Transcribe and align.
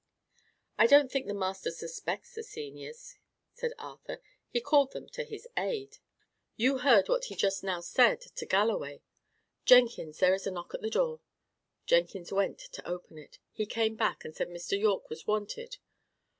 "I 0.79 0.87
don't 0.87 1.11
think 1.11 1.27
the 1.27 1.33
master 1.35 1.69
suspects 1.69 2.33
the 2.33 2.41
seniors," 2.41 3.17
said 3.53 3.73
Arthur. 3.77 4.19
"He 4.49 4.59
called 4.59 4.93
them 4.93 5.07
to 5.09 5.23
his 5.23 5.47
aid." 5.55 5.99
"You 6.55 6.79
heard 6.79 7.07
what 7.07 7.25
he 7.25 7.35
just 7.35 7.63
now 7.63 7.81
said 7.81 8.19
to 8.21 8.47
Galloway. 8.47 9.03
Jenkins, 9.63 10.17
there 10.17 10.33
is 10.33 10.47
a 10.47 10.51
knock 10.51 10.73
at 10.73 10.81
the 10.81 10.89
door." 10.89 11.21
Jenkins 11.85 12.31
went 12.31 12.57
to 12.57 12.89
open 12.89 13.19
it. 13.19 13.37
He 13.51 13.67
came 13.67 13.95
back, 13.95 14.25
and 14.25 14.35
said 14.35 14.49
Mr. 14.49 14.71
Yorke 14.75 15.07
was 15.07 15.27
wanted. 15.27 15.77